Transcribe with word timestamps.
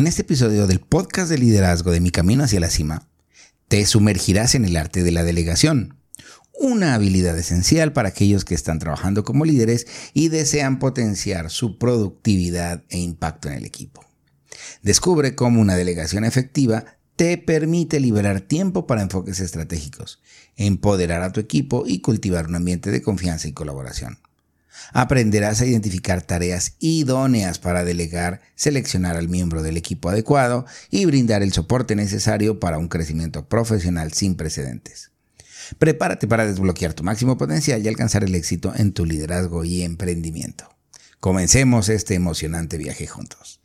En 0.00 0.06
este 0.06 0.22
episodio 0.22 0.66
del 0.66 0.80
podcast 0.80 1.28
de 1.28 1.36
liderazgo 1.36 1.90
de 1.90 2.00
Mi 2.00 2.10
Camino 2.10 2.44
hacia 2.44 2.58
la 2.58 2.70
Cima, 2.70 3.06
te 3.68 3.84
sumergirás 3.84 4.54
en 4.54 4.64
el 4.64 4.78
arte 4.78 5.02
de 5.02 5.12
la 5.12 5.24
delegación, 5.24 5.98
una 6.58 6.94
habilidad 6.94 7.38
esencial 7.38 7.92
para 7.92 8.08
aquellos 8.08 8.46
que 8.46 8.54
están 8.54 8.78
trabajando 8.78 9.24
como 9.24 9.44
líderes 9.44 9.86
y 10.14 10.28
desean 10.28 10.78
potenciar 10.78 11.50
su 11.50 11.76
productividad 11.76 12.82
e 12.88 12.98
impacto 12.98 13.48
en 13.48 13.56
el 13.56 13.66
equipo. 13.66 14.02
Descubre 14.80 15.34
cómo 15.34 15.60
una 15.60 15.76
delegación 15.76 16.24
efectiva 16.24 16.96
te 17.14 17.36
permite 17.36 18.00
liberar 18.00 18.40
tiempo 18.40 18.86
para 18.86 19.02
enfoques 19.02 19.38
estratégicos, 19.38 20.22
empoderar 20.56 21.20
a 21.20 21.32
tu 21.32 21.40
equipo 21.40 21.84
y 21.86 22.00
cultivar 22.00 22.46
un 22.46 22.54
ambiente 22.54 22.90
de 22.90 23.02
confianza 23.02 23.48
y 23.48 23.52
colaboración. 23.52 24.18
Aprenderás 24.92 25.60
a 25.60 25.66
identificar 25.66 26.22
tareas 26.22 26.74
idóneas 26.78 27.58
para 27.58 27.84
delegar, 27.84 28.40
seleccionar 28.54 29.16
al 29.16 29.28
miembro 29.28 29.62
del 29.62 29.76
equipo 29.76 30.08
adecuado 30.08 30.66
y 30.90 31.04
brindar 31.04 31.42
el 31.42 31.52
soporte 31.52 31.96
necesario 31.96 32.60
para 32.60 32.78
un 32.78 32.88
crecimiento 32.88 33.48
profesional 33.48 34.12
sin 34.12 34.34
precedentes. 34.34 35.10
Prepárate 35.78 36.26
para 36.26 36.46
desbloquear 36.46 36.94
tu 36.94 37.04
máximo 37.04 37.38
potencial 37.38 37.84
y 37.84 37.88
alcanzar 37.88 38.24
el 38.24 38.34
éxito 38.34 38.72
en 38.76 38.92
tu 38.92 39.06
liderazgo 39.06 39.64
y 39.64 39.82
emprendimiento. 39.82 40.68
Comencemos 41.20 41.88
este 41.88 42.14
emocionante 42.14 42.78
viaje 42.78 43.06
juntos. 43.06 43.60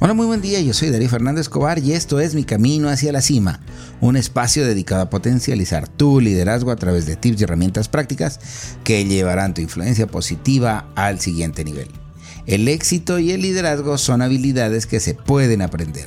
Hola, 0.00 0.14
muy 0.14 0.26
buen 0.26 0.40
día, 0.40 0.60
yo 0.60 0.74
soy 0.74 0.90
Darío 0.90 1.08
Fernández 1.08 1.40
Escobar 1.40 1.80
y 1.80 1.90
esto 1.90 2.20
es 2.20 2.36
Mi 2.36 2.44
Camino 2.44 2.88
hacia 2.88 3.10
la 3.10 3.20
Cima, 3.20 3.58
un 4.00 4.16
espacio 4.16 4.64
dedicado 4.64 5.02
a 5.02 5.10
potencializar 5.10 5.88
tu 5.88 6.20
liderazgo 6.20 6.70
a 6.70 6.76
través 6.76 7.04
de 7.04 7.16
tips 7.16 7.40
y 7.40 7.44
herramientas 7.44 7.88
prácticas 7.88 8.38
que 8.84 9.04
llevarán 9.04 9.54
tu 9.54 9.60
influencia 9.60 10.06
positiva 10.06 10.86
al 10.94 11.18
siguiente 11.18 11.64
nivel. 11.64 11.88
El 12.46 12.68
éxito 12.68 13.18
y 13.18 13.32
el 13.32 13.42
liderazgo 13.42 13.98
son 13.98 14.22
habilidades 14.22 14.86
que 14.86 15.00
se 15.00 15.14
pueden 15.14 15.62
aprender. 15.62 16.06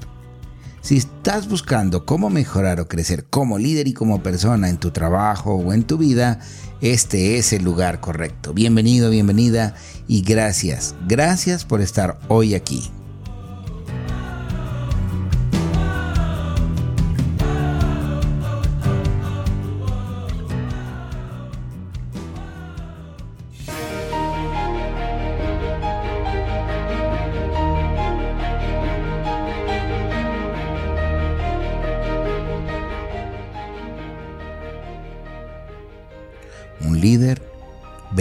Si 0.80 0.96
estás 0.96 1.50
buscando 1.50 2.06
cómo 2.06 2.30
mejorar 2.30 2.80
o 2.80 2.88
crecer 2.88 3.26
como 3.26 3.58
líder 3.60 3.90
y 3.90 3.94
como 3.94 4.24
persona 4.24 4.70
en 4.70 4.78
tu 4.78 4.92
trabajo 4.92 5.56
o 5.56 5.74
en 5.74 5.84
tu 5.84 5.98
vida, 5.98 6.40
este 6.80 7.38
es 7.38 7.52
el 7.52 7.66
lugar 7.66 8.00
correcto. 8.00 8.54
Bienvenido, 8.54 9.10
bienvenida 9.10 9.76
y 10.08 10.22
gracias, 10.22 10.96
gracias 11.10 11.66
por 11.66 11.82
estar 11.82 12.18
hoy 12.30 12.56
aquí. 12.56 12.90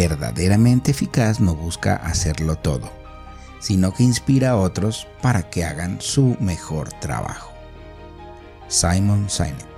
Verdaderamente 0.00 0.92
eficaz 0.92 1.40
no 1.40 1.54
busca 1.54 1.96
hacerlo 1.96 2.56
todo, 2.56 2.90
sino 3.60 3.92
que 3.92 4.02
inspira 4.02 4.52
a 4.52 4.56
otros 4.56 5.06
para 5.20 5.50
que 5.50 5.62
hagan 5.62 6.00
su 6.00 6.38
mejor 6.40 6.90
trabajo. 7.00 7.52
Simon 8.68 9.28
Sinek 9.28 9.68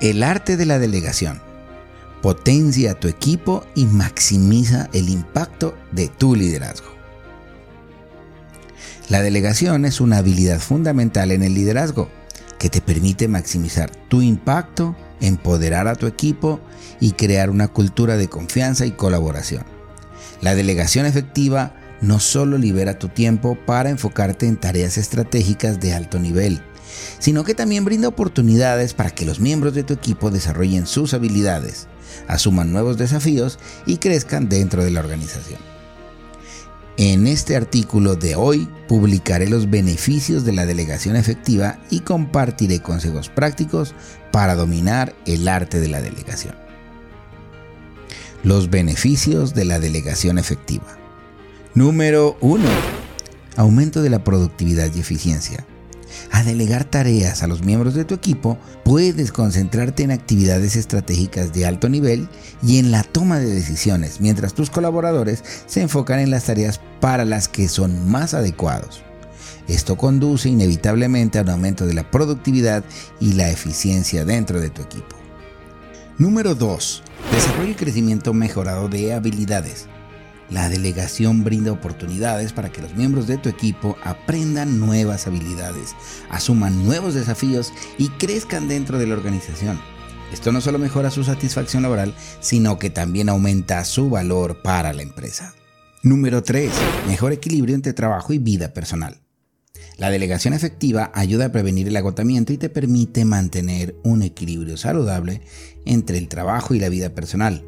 El 0.00 0.24
arte 0.24 0.56
de 0.56 0.66
la 0.66 0.80
delegación. 0.80 1.40
Potencia 2.20 2.90
a 2.90 2.94
tu 2.94 3.06
equipo 3.06 3.64
y 3.76 3.86
maximiza 3.86 4.88
el 4.92 5.08
impacto 5.08 5.76
de 5.92 6.08
tu 6.08 6.34
liderazgo. 6.34 6.95
La 9.08 9.22
delegación 9.22 9.84
es 9.84 10.00
una 10.00 10.18
habilidad 10.18 10.58
fundamental 10.58 11.30
en 11.30 11.44
el 11.44 11.54
liderazgo 11.54 12.10
que 12.58 12.68
te 12.70 12.80
permite 12.80 13.28
maximizar 13.28 13.88
tu 14.08 14.20
impacto, 14.20 14.96
empoderar 15.20 15.86
a 15.86 15.94
tu 15.94 16.08
equipo 16.08 16.60
y 16.98 17.12
crear 17.12 17.50
una 17.50 17.68
cultura 17.68 18.16
de 18.16 18.28
confianza 18.28 18.84
y 18.84 18.90
colaboración. 18.90 19.64
La 20.40 20.56
delegación 20.56 21.06
efectiva 21.06 21.76
no 22.00 22.18
solo 22.18 22.58
libera 22.58 22.98
tu 22.98 23.08
tiempo 23.08 23.56
para 23.64 23.90
enfocarte 23.90 24.48
en 24.48 24.56
tareas 24.56 24.98
estratégicas 24.98 25.78
de 25.78 25.94
alto 25.94 26.18
nivel, 26.18 26.60
sino 27.20 27.44
que 27.44 27.54
también 27.54 27.84
brinda 27.84 28.08
oportunidades 28.08 28.92
para 28.92 29.10
que 29.10 29.24
los 29.24 29.38
miembros 29.38 29.72
de 29.74 29.84
tu 29.84 29.94
equipo 29.94 30.32
desarrollen 30.32 30.84
sus 30.84 31.14
habilidades, 31.14 31.86
asuman 32.26 32.72
nuevos 32.72 32.98
desafíos 32.98 33.60
y 33.86 33.98
crezcan 33.98 34.48
dentro 34.48 34.82
de 34.82 34.90
la 34.90 34.98
organización. 34.98 35.75
En 36.98 37.26
este 37.26 37.56
artículo 37.56 38.16
de 38.16 38.36
hoy 38.36 38.70
publicaré 38.88 39.50
los 39.50 39.68
beneficios 39.68 40.46
de 40.46 40.52
la 40.52 40.64
delegación 40.64 41.14
efectiva 41.14 41.78
y 41.90 42.00
compartiré 42.00 42.80
consejos 42.80 43.28
prácticos 43.28 43.94
para 44.32 44.54
dominar 44.54 45.14
el 45.26 45.46
arte 45.46 45.78
de 45.78 45.88
la 45.88 46.00
delegación. 46.00 46.54
Los 48.42 48.70
beneficios 48.70 49.52
de 49.52 49.66
la 49.66 49.78
delegación 49.78 50.38
efectiva. 50.38 50.96
Número 51.74 52.38
1. 52.40 52.64
Aumento 53.56 54.00
de 54.00 54.08
la 54.08 54.24
productividad 54.24 54.90
y 54.94 55.00
eficiencia. 55.00 55.66
A 56.30 56.42
delegar 56.42 56.84
tareas 56.84 57.42
a 57.42 57.46
los 57.46 57.62
miembros 57.62 57.94
de 57.94 58.04
tu 58.04 58.14
equipo, 58.14 58.58
puedes 58.84 59.32
concentrarte 59.32 60.02
en 60.02 60.10
actividades 60.10 60.76
estratégicas 60.76 61.52
de 61.52 61.66
alto 61.66 61.88
nivel 61.88 62.28
y 62.62 62.78
en 62.78 62.90
la 62.90 63.02
toma 63.02 63.38
de 63.38 63.46
decisiones, 63.46 64.20
mientras 64.20 64.54
tus 64.54 64.70
colaboradores 64.70 65.42
se 65.66 65.82
enfocan 65.82 66.20
en 66.20 66.30
las 66.30 66.44
tareas 66.44 66.80
para 67.00 67.24
las 67.24 67.48
que 67.48 67.68
son 67.68 68.08
más 68.08 68.34
adecuados. 68.34 69.02
Esto 69.68 69.96
conduce 69.96 70.48
inevitablemente 70.48 71.38
a 71.38 71.42
un 71.42 71.50
aumento 71.50 71.86
de 71.86 71.94
la 71.94 72.10
productividad 72.10 72.84
y 73.20 73.32
la 73.32 73.50
eficiencia 73.50 74.24
dentro 74.24 74.60
de 74.60 74.70
tu 74.70 74.82
equipo. 74.82 75.16
Número 76.18 76.54
2. 76.54 77.02
Desarrollo 77.32 77.70
y 77.70 77.74
crecimiento 77.74 78.32
mejorado 78.32 78.88
de 78.88 79.12
habilidades. 79.12 79.88
La 80.50 80.68
delegación 80.68 81.42
brinda 81.42 81.72
oportunidades 81.72 82.52
para 82.52 82.70
que 82.70 82.80
los 82.80 82.94
miembros 82.94 83.26
de 83.26 83.36
tu 83.36 83.48
equipo 83.48 83.96
aprendan 84.04 84.78
nuevas 84.78 85.26
habilidades, 85.26 85.94
asuman 86.30 86.84
nuevos 86.84 87.14
desafíos 87.14 87.72
y 87.98 88.08
crezcan 88.10 88.68
dentro 88.68 88.98
de 88.98 89.08
la 89.08 89.14
organización. 89.14 89.80
Esto 90.32 90.52
no 90.52 90.60
solo 90.60 90.78
mejora 90.78 91.10
su 91.10 91.24
satisfacción 91.24 91.82
laboral, 91.82 92.14
sino 92.40 92.78
que 92.78 92.90
también 92.90 93.28
aumenta 93.28 93.84
su 93.84 94.08
valor 94.08 94.62
para 94.62 94.92
la 94.92 95.02
empresa. 95.02 95.54
Número 96.02 96.42
3. 96.42 96.70
Mejor 97.08 97.32
equilibrio 97.32 97.74
entre 97.74 97.92
trabajo 97.92 98.32
y 98.32 98.38
vida 98.38 98.72
personal. 98.72 99.20
La 99.98 100.10
delegación 100.10 100.54
efectiva 100.54 101.10
ayuda 101.14 101.46
a 101.46 101.52
prevenir 101.52 101.88
el 101.88 101.96
agotamiento 101.96 102.52
y 102.52 102.58
te 102.58 102.68
permite 102.68 103.24
mantener 103.24 103.96
un 104.04 104.22
equilibrio 104.22 104.76
saludable 104.76 105.42
entre 105.84 106.18
el 106.18 106.28
trabajo 106.28 106.74
y 106.74 106.78
la 106.78 106.88
vida 106.88 107.10
personal 107.10 107.64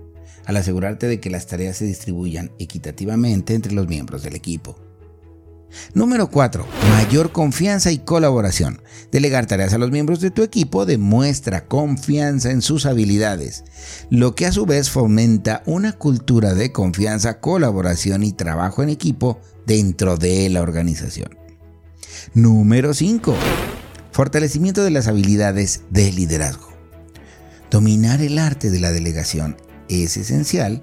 al 0.49 0.57
asegurarte 0.57 1.07
de 1.07 1.21
que 1.21 1.29
las 1.29 1.47
tareas 1.47 1.77
se 1.77 1.85
distribuyan 1.85 2.51
equitativamente 2.59 3.55
entre 3.55 3.75
los 3.75 3.87
miembros 3.87 4.23
del 4.23 4.35
equipo. 4.35 4.79
Número 5.93 6.31
4. 6.31 6.67
Mayor 6.89 7.33
confianza 7.33 7.93
y 7.93 7.99
colaboración. 7.99 8.81
Delegar 9.13 9.45
tareas 9.45 9.75
a 9.75 9.79
los 9.79 9.91
miembros 9.91 10.21
de 10.21 10.31
tu 10.31 10.43
equipo 10.43 10.87
demuestra 10.87 11.67
confianza 11.67 12.51
en 12.51 12.63
sus 12.63 12.87
habilidades, 12.87 13.65
lo 14.09 14.35
que 14.35 14.47
a 14.47 14.53
su 14.53 14.65
vez 14.65 14.89
fomenta 14.89 15.63
una 15.67 15.93
cultura 15.93 16.55
de 16.55 16.73
confianza, 16.73 17.41
colaboración 17.41 18.25
y 18.25 18.33
trabajo 18.33 18.83
en 18.83 18.89
equipo 18.89 19.41
dentro 19.67 20.17
de 20.17 20.49
la 20.49 20.63
organización. 20.63 21.37
Número 22.33 22.95
5. 22.95 23.35
Fortalecimiento 24.13 24.83
de 24.83 24.93
las 24.93 25.09
habilidades 25.09 25.83
de 25.91 26.11
liderazgo. 26.11 26.73
Dominar 27.71 28.23
el 28.23 28.39
arte 28.39 28.71
de 28.71 28.81
la 28.81 28.93
delegación 28.93 29.68
es 29.89 30.17
esencial 30.17 30.81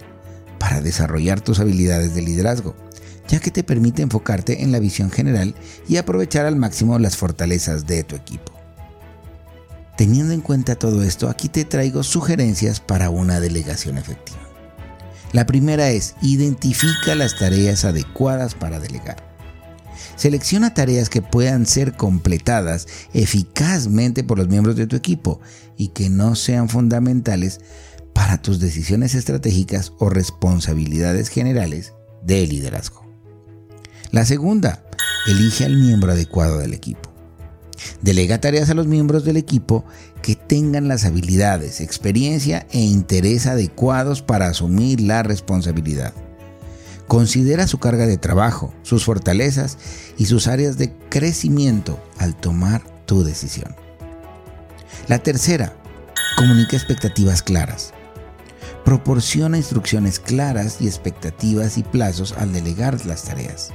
para 0.59 0.81
desarrollar 0.81 1.41
tus 1.41 1.59
habilidades 1.59 2.15
de 2.15 2.21
liderazgo, 2.21 2.75
ya 3.27 3.39
que 3.39 3.51
te 3.51 3.63
permite 3.63 4.01
enfocarte 4.01 4.63
en 4.63 4.71
la 4.71 4.79
visión 4.79 5.11
general 5.11 5.55
y 5.87 5.97
aprovechar 5.97 6.45
al 6.45 6.55
máximo 6.55 6.97
las 6.99 7.17
fortalezas 7.17 7.85
de 7.85 8.03
tu 8.03 8.15
equipo. 8.15 8.53
Teniendo 9.97 10.33
en 10.33 10.41
cuenta 10.41 10.75
todo 10.75 11.03
esto, 11.03 11.29
aquí 11.29 11.47
te 11.47 11.63
traigo 11.63 12.03
sugerencias 12.03 12.79
para 12.79 13.09
una 13.09 13.39
delegación 13.39 13.97
efectiva. 13.97 14.39
La 15.31 15.45
primera 15.45 15.89
es 15.89 16.15
identifica 16.21 17.15
las 17.15 17.35
tareas 17.35 17.85
adecuadas 17.85 18.55
para 18.55 18.79
delegar. 18.79 19.17
Selecciona 20.15 20.73
tareas 20.73 21.09
que 21.09 21.21
puedan 21.21 21.65
ser 21.65 21.93
completadas 21.93 22.87
eficazmente 23.13 24.23
por 24.23 24.37
los 24.37 24.47
miembros 24.47 24.75
de 24.75 24.87
tu 24.87 24.95
equipo 24.95 25.41
y 25.77 25.89
que 25.89 26.09
no 26.09 26.35
sean 26.35 26.69
fundamentales 26.69 27.59
para 28.15 28.41
tus 28.41 28.61
decisiones 28.61 29.13
estratégicas 29.13 29.91
o 29.99 30.09
responsabilidades 30.09 31.27
generales 31.27 31.93
de 32.23 32.47
liderazgo. 32.47 33.05
La 34.11 34.25
segunda, 34.25 34.85
elige 35.27 35.65
al 35.65 35.75
miembro 35.75 36.13
adecuado 36.13 36.57
del 36.59 36.73
equipo. 36.73 37.11
Delega 38.01 38.39
tareas 38.39 38.69
a 38.69 38.73
los 38.73 38.87
miembros 38.87 39.25
del 39.25 39.35
equipo 39.35 39.83
que 40.21 40.35
tengan 40.35 40.87
las 40.87 41.03
habilidades, 41.03 41.81
experiencia 41.81 42.65
e 42.71 42.79
interés 42.79 43.47
adecuados 43.47 44.21
para 44.21 44.47
asumir 44.47 45.01
la 45.01 45.21
responsabilidad. 45.21 46.13
Considera 47.07 47.67
su 47.67 47.79
carga 47.79 48.07
de 48.07 48.17
trabajo, 48.17 48.73
sus 48.81 49.03
fortalezas 49.03 49.77
y 50.17 50.27
sus 50.27 50.47
áreas 50.47 50.77
de 50.77 50.93
crecimiento 51.09 52.01
al 52.17 52.33
tomar 52.33 52.81
tu 53.05 53.25
decisión. 53.25 53.75
La 55.09 55.19
tercera, 55.19 55.75
comunica 56.37 56.77
expectativas 56.77 57.43
claras. 57.43 57.94
Proporciona 58.85 59.57
instrucciones 59.57 60.19
claras 60.19 60.79
y 60.79 60.85
expectativas 60.85 61.79
y 61.79 61.83
plazos 61.83 62.33
al 62.33 62.53
delegar 62.53 63.03
las 63.07 63.23
tareas. 63.23 63.71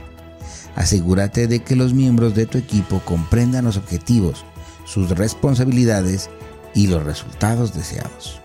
Asegúrate 0.76 1.48
de 1.48 1.64
que 1.64 1.74
los 1.74 1.92
miembros 1.92 2.36
de 2.36 2.46
tu 2.46 2.58
equipo 2.58 3.00
comprendan 3.04 3.64
los 3.64 3.76
objetivos, 3.76 4.44
sus 4.86 5.10
responsabilidades 5.10 6.30
y 6.74 6.86
los 6.86 7.02
resultados 7.02 7.74
deseados. 7.74 8.40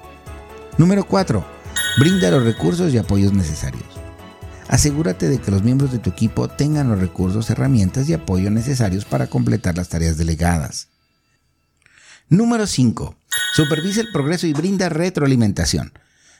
Número 0.80 1.06
4. 1.06 1.46
Brinda 2.00 2.32
los 2.32 2.44
recursos 2.44 2.92
y 2.94 2.98
apoyos 2.98 3.32
necesarios. 3.32 3.86
Asegúrate 4.68 5.30
de 5.30 5.38
que 5.38 5.52
los 5.52 5.62
miembros 5.62 5.92
de 5.92 6.00
tu 6.00 6.10
equipo 6.10 6.48
tengan 6.48 6.90
los 6.90 7.00
recursos, 7.00 7.50
herramientas 7.52 8.10
y 8.10 8.14
apoyo 8.14 8.50
necesarios 8.50 9.06
para 9.06 9.28
completar 9.28 9.78
las 9.78 9.90
tareas 9.90 10.18
delegadas. 10.18 10.88
Número 12.28 12.66
5. 12.66 13.16
Supervisa 13.54 14.02
el 14.02 14.12
progreso 14.12 14.48
y 14.48 14.54
brinda 14.54 14.90
retroalimentación. 14.90 15.94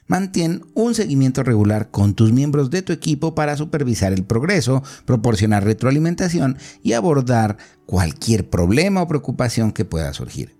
Mantén 0.08 0.64
un 0.76 0.94
seguimiento 0.94 1.42
regular 1.42 1.90
con 1.90 2.14
tus 2.14 2.32
miembros 2.32 2.70
de 2.70 2.84
tu 2.84 2.94
equipo 2.94 3.34
para 3.34 3.58
supervisar 3.58 4.14
el 4.14 4.24
progreso, 4.24 4.84
proporcionar 5.06 5.64
retroalimentación 5.64 6.58
y 6.84 6.94
abordar 6.94 7.58
cualquier 7.88 8.50
problema 8.50 9.02
o 9.02 9.08
preocupación 9.08 9.72
que 9.72 9.86
pueda 9.86 10.14
surgir. 10.14 10.56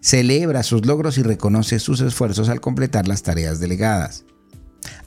Celebra 0.00 0.62
sus 0.62 0.84
logros 0.84 1.16
y 1.16 1.22
reconoce 1.22 1.78
sus 1.78 2.00
esfuerzos 2.00 2.48
al 2.48 2.60
completar 2.60 3.08
las 3.08 3.22
tareas 3.22 3.60
delegadas. 3.60 4.24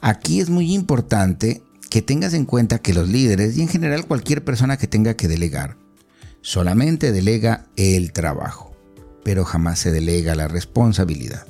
Aquí 0.00 0.40
es 0.40 0.50
muy 0.50 0.74
importante 0.74 1.62
que 1.90 2.02
tengas 2.02 2.34
en 2.34 2.44
cuenta 2.44 2.78
que 2.78 2.94
los 2.94 3.08
líderes 3.08 3.56
y 3.56 3.62
en 3.62 3.68
general 3.68 4.06
cualquier 4.06 4.42
persona 4.42 4.76
que 4.76 4.88
tenga 4.88 5.14
que 5.14 5.28
delegar 5.28 5.76
solamente 6.46 7.10
delega 7.10 7.66
el 7.76 8.12
trabajo, 8.12 8.70
pero 9.24 9.44
jamás 9.44 9.80
se 9.80 9.90
delega 9.90 10.36
la 10.36 10.46
responsabilidad. 10.46 11.44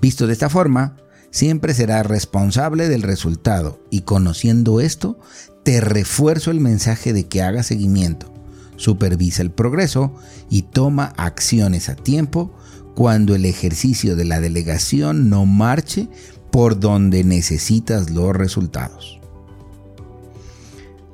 Visto 0.00 0.28
de 0.28 0.32
esta 0.32 0.48
forma, 0.48 0.96
siempre 1.32 1.74
será 1.74 2.04
responsable 2.04 2.88
del 2.88 3.02
resultado 3.02 3.82
y 3.90 4.02
conociendo 4.02 4.80
esto, 4.80 5.18
te 5.64 5.80
refuerzo 5.80 6.52
el 6.52 6.60
mensaje 6.60 7.12
de 7.12 7.26
que 7.26 7.42
haga 7.42 7.64
seguimiento, 7.64 8.32
supervisa 8.76 9.42
el 9.42 9.50
progreso 9.50 10.14
y 10.50 10.62
toma 10.62 11.14
acciones 11.16 11.88
a 11.88 11.96
tiempo 11.96 12.54
cuando 12.94 13.34
el 13.34 13.46
ejercicio 13.46 14.14
de 14.14 14.26
la 14.26 14.40
delegación 14.40 15.30
no 15.30 15.46
marche 15.46 16.08
por 16.50 16.78
donde 16.78 17.24
necesitas 17.24 18.10
los 18.10 18.36
resultados. 18.36 19.18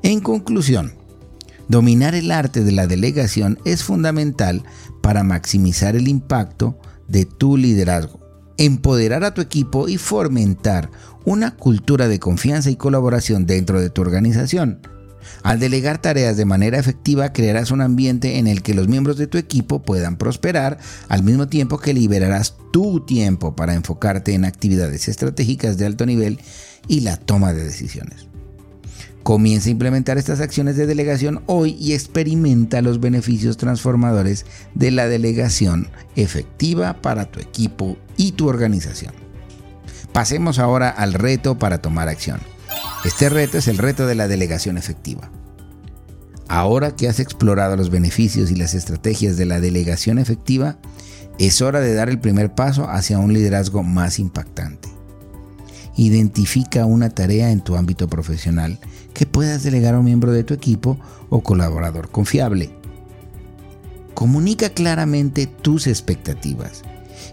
En 0.02 0.20
conclusión, 0.20 0.94
dominar 1.68 2.16
el 2.16 2.32
arte 2.32 2.64
de 2.64 2.72
la 2.72 2.88
delegación 2.88 3.60
es 3.64 3.84
fundamental 3.84 4.64
para 5.00 5.22
maximizar 5.22 5.94
el 5.94 6.08
impacto 6.08 6.76
de 7.06 7.24
tu 7.24 7.56
liderazgo 7.56 8.27
empoderar 8.58 9.24
a 9.24 9.32
tu 9.32 9.40
equipo 9.40 9.88
y 9.88 9.96
fomentar 9.96 10.90
una 11.24 11.56
cultura 11.56 12.08
de 12.08 12.18
confianza 12.18 12.70
y 12.70 12.76
colaboración 12.76 13.46
dentro 13.46 13.80
de 13.80 13.90
tu 13.90 14.02
organización. 14.02 14.80
Al 15.42 15.60
delegar 15.60 16.00
tareas 16.00 16.36
de 16.36 16.44
manera 16.44 16.78
efectiva, 16.78 17.32
crearás 17.32 17.70
un 17.70 17.80
ambiente 17.80 18.38
en 18.38 18.46
el 18.46 18.62
que 18.62 18.74
los 18.74 18.88
miembros 18.88 19.16
de 19.16 19.26
tu 19.26 19.38
equipo 19.38 19.82
puedan 19.82 20.16
prosperar, 20.16 20.78
al 21.08 21.22
mismo 21.22 21.48
tiempo 21.48 21.78
que 21.78 21.94
liberarás 21.94 22.56
tu 22.72 23.04
tiempo 23.04 23.54
para 23.54 23.74
enfocarte 23.74 24.34
en 24.34 24.44
actividades 24.44 25.08
estratégicas 25.08 25.78
de 25.78 25.86
alto 25.86 26.06
nivel 26.06 26.40
y 26.86 27.00
la 27.00 27.16
toma 27.16 27.52
de 27.52 27.64
decisiones. 27.64 28.28
Comienza 29.28 29.68
a 29.68 29.72
implementar 29.72 30.16
estas 30.16 30.40
acciones 30.40 30.78
de 30.78 30.86
delegación 30.86 31.42
hoy 31.44 31.76
y 31.78 31.92
experimenta 31.92 32.80
los 32.80 32.98
beneficios 32.98 33.58
transformadores 33.58 34.46
de 34.74 34.90
la 34.90 35.06
delegación 35.06 35.90
efectiva 36.16 37.02
para 37.02 37.26
tu 37.26 37.38
equipo 37.38 37.98
y 38.16 38.32
tu 38.32 38.48
organización. 38.48 39.12
Pasemos 40.14 40.58
ahora 40.58 40.88
al 40.88 41.12
reto 41.12 41.58
para 41.58 41.82
tomar 41.82 42.08
acción. 42.08 42.40
Este 43.04 43.28
reto 43.28 43.58
es 43.58 43.68
el 43.68 43.76
reto 43.76 44.06
de 44.06 44.14
la 44.14 44.28
delegación 44.28 44.78
efectiva. 44.78 45.30
Ahora 46.48 46.96
que 46.96 47.06
has 47.06 47.20
explorado 47.20 47.76
los 47.76 47.90
beneficios 47.90 48.50
y 48.50 48.56
las 48.56 48.72
estrategias 48.72 49.36
de 49.36 49.44
la 49.44 49.60
delegación 49.60 50.18
efectiva, 50.18 50.78
es 51.38 51.60
hora 51.60 51.80
de 51.80 51.92
dar 51.92 52.08
el 52.08 52.18
primer 52.18 52.54
paso 52.54 52.88
hacia 52.88 53.18
un 53.18 53.34
liderazgo 53.34 53.82
más 53.82 54.20
impactante. 54.20 54.97
Identifica 55.98 56.86
una 56.86 57.10
tarea 57.10 57.50
en 57.50 57.60
tu 57.60 57.74
ámbito 57.74 58.06
profesional 58.06 58.78
que 59.14 59.26
puedas 59.26 59.64
delegar 59.64 59.96
a 59.96 59.98
un 59.98 60.04
miembro 60.04 60.30
de 60.30 60.44
tu 60.44 60.54
equipo 60.54 60.96
o 61.28 61.42
colaborador 61.42 62.08
confiable. 62.08 62.70
Comunica 64.14 64.70
claramente 64.70 65.48
tus 65.48 65.88
expectativas 65.88 66.84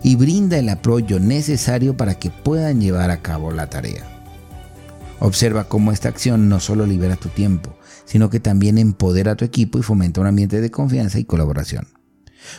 y 0.02 0.16
brinda 0.16 0.58
el 0.58 0.68
apoyo 0.70 1.20
necesario 1.20 1.96
para 1.96 2.16
que 2.16 2.32
puedan 2.32 2.82
llevar 2.82 3.12
a 3.12 3.22
cabo 3.22 3.52
la 3.52 3.70
tarea. 3.70 4.04
Observa 5.20 5.66
cómo 5.66 5.92
esta 5.92 6.10
acción 6.10 6.50
no 6.50 6.60
solo 6.60 6.88
libera 6.88 7.18
tu 7.18 7.30
tiempo, 7.30 7.78
sino 8.06 8.32
que 8.32 8.40
también 8.40 8.80
empodera 8.80 9.34
a 9.34 9.36
tu 9.36 9.46
equipo 9.46 9.78
y 9.78 9.84
fomenta 9.84 10.22
un 10.22 10.28
ambiente 10.28 10.60
de 10.60 10.72
confianza 10.72 11.20
y 11.20 11.26
colaboración. 11.26 11.86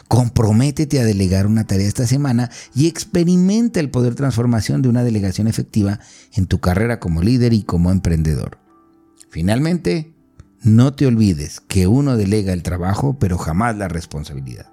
Comprométete 0.08 1.00
a 1.00 1.04
delegar 1.04 1.46
una 1.46 1.66
tarea 1.66 1.86
esta 1.86 2.06
semana 2.06 2.50
y 2.74 2.86
experimenta 2.86 3.80
el 3.80 3.90
poder 3.90 4.14
transformación 4.14 4.82
de 4.82 4.88
una 4.88 5.04
delegación 5.04 5.46
efectiva 5.48 6.00
en 6.34 6.46
tu 6.46 6.60
carrera 6.60 7.00
como 7.00 7.22
líder 7.22 7.52
y 7.52 7.62
como 7.62 7.90
emprendedor. 7.90 8.58
Finalmente, 9.30 10.14
no 10.62 10.94
te 10.94 11.06
olvides 11.06 11.60
que 11.60 11.86
uno 11.86 12.16
delega 12.16 12.52
el 12.52 12.62
trabajo 12.62 13.18
pero 13.18 13.38
jamás 13.38 13.76
la 13.76 13.88
responsabilidad. 13.88 14.70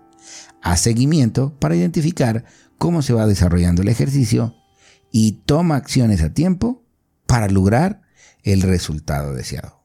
Haz 0.62 0.82
seguimiento 0.82 1.58
para 1.60 1.76
identificar 1.76 2.46
cómo 2.78 3.02
se 3.02 3.14
va 3.14 3.28
desarrollando 3.28 3.82
el 3.82 3.90
ejercicio 3.90 4.56
y 5.12 5.44
toma 5.46 5.76
acciones 5.76 6.22
a 6.22 6.34
tiempo 6.34 6.84
para 7.28 7.48
lograr 7.48 8.02
el 8.44 8.62
resultado 8.62 9.34
deseado. 9.34 9.83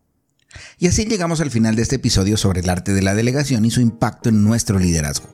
Y 0.78 0.86
así 0.86 1.04
llegamos 1.04 1.40
al 1.40 1.50
final 1.50 1.76
de 1.76 1.82
este 1.82 1.96
episodio 1.96 2.36
sobre 2.36 2.60
el 2.60 2.70
arte 2.70 2.92
de 2.92 3.02
la 3.02 3.14
delegación 3.14 3.64
y 3.64 3.70
su 3.70 3.80
impacto 3.80 4.28
en 4.28 4.44
nuestro 4.44 4.78
liderazgo. 4.78 5.28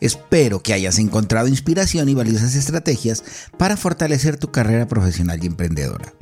Espero 0.00 0.62
que 0.62 0.72
hayas 0.72 0.98
encontrado 0.98 1.48
inspiración 1.48 2.08
y 2.08 2.14
valiosas 2.14 2.54
estrategias 2.54 3.22
para 3.56 3.76
fortalecer 3.76 4.36
tu 4.36 4.50
carrera 4.50 4.88
profesional 4.88 5.42
y 5.42 5.46
emprendedora. 5.46 6.12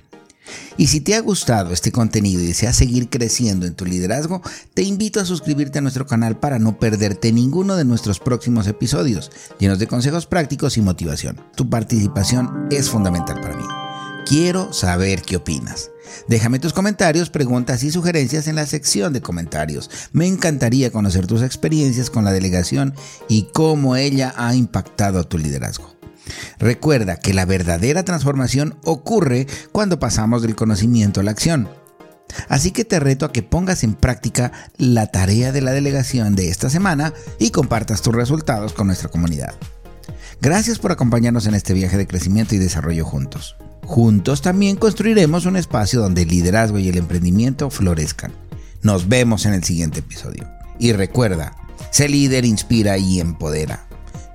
Y 0.76 0.88
si 0.88 1.00
te 1.00 1.14
ha 1.14 1.20
gustado 1.20 1.72
este 1.72 1.92
contenido 1.92 2.42
y 2.42 2.46
deseas 2.46 2.76
seguir 2.76 3.08
creciendo 3.08 3.66
en 3.66 3.74
tu 3.74 3.84
liderazgo, 3.84 4.42
te 4.74 4.82
invito 4.82 5.20
a 5.20 5.24
suscribirte 5.24 5.78
a 5.78 5.82
nuestro 5.82 6.06
canal 6.06 6.38
para 6.38 6.58
no 6.58 6.78
perderte 6.78 7.32
ninguno 7.32 7.76
de 7.76 7.84
nuestros 7.84 8.18
próximos 8.18 8.66
episodios, 8.66 9.30
llenos 9.58 9.78
de 9.78 9.86
consejos 9.86 10.26
prácticos 10.26 10.76
y 10.76 10.82
motivación. 10.82 11.40
Tu 11.54 11.68
participación 11.68 12.68
es 12.70 12.88
fundamental 12.88 13.40
para 13.40 13.56
mí. 13.56 13.89
Quiero 14.26 14.72
saber 14.72 15.22
qué 15.22 15.36
opinas. 15.36 15.90
Déjame 16.28 16.58
tus 16.58 16.72
comentarios, 16.72 17.30
preguntas 17.30 17.82
y 17.82 17.90
sugerencias 17.90 18.46
en 18.46 18.56
la 18.56 18.66
sección 18.66 19.12
de 19.12 19.20
comentarios. 19.20 19.90
Me 20.12 20.26
encantaría 20.26 20.90
conocer 20.90 21.26
tus 21.26 21.42
experiencias 21.42 22.10
con 22.10 22.24
la 22.24 22.32
delegación 22.32 22.94
y 23.28 23.48
cómo 23.52 23.96
ella 23.96 24.32
ha 24.36 24.54
impactado 24.54 25.24
tu 25.24 25.38
liderazgo. 25.38 25.96
Recuerda 26.58 27.16
que 27.16 27.34
la 27.34 27.44
verdadera 27.44 28.04
transformación 28.04 28.78
ocurre 28.84 29.46
cuando 29.72 29.98
pasamos 29.98 30.42
del 30.42 30.54
conocimiento 30.56 31.20
a 31.20 31.22
la 31.24 31.30
acción. 31.30 31.68
Así 32.48 32.70
que 32.70 32.84
te 32.84 33.00
reto 33.00 33.24
a 33.24 33.32
que 33.32 33.42
pongas 33.42 33.82
en 33.82 33.94
práctica 33.94 34.52
la 34.76 35.06
tarea 35.08 35.50
de 35.50 35.62
la 35.62 35.72
delegación 35.72 36.36
de 36.36 36.48
esta 36.48 36.70
semana 36.70 37.12
y 37.38 37.50
compartas 37.50 38.02
tus 38.02 38.14
resultados 38.14 38.72
con 38.72 38.86
nuestra 38.86 39.08
comunidad. 39.08 39.54
Gracias 40.40 40.78
por 40.78 40.92
acompañarnos 40.92 41.46
en 41.46 41.54
este 41.54 41.74
viaje 41.74 41.96
de 41.96 42.06
crecimiento 42.06 42.54
y 42.54 42.58
desarrollo 42.58 43.04
juntos. 43.04 43.56
Juntos 43.90 44.40
también 44.40 44.76
construiremos 44.76 45.44
un 45.46 45.56
espacio 45.56 46.00
donde 46.00 46.22
el 46.22 46.28
liderazgo 46.28 46.78
y 46.78 46.88
el 46.88 46.96
emprendimiento 46.96 47.70
florezcan. 47.70 48.30
Nos 48.82 49.08
vemos 49.08 49.46
en 49.46 49.54
el 49.54 49.64
siguiente 49.64 49.98
episodio. 49.98 50.48
Y 50.78 50.92
recuerda, 50.92 51.56
sé 51.90 52.08
líder, 52.08 52.44
inspira 52.44 52.98
y 52.98 53.18
empodera 53.18 53.88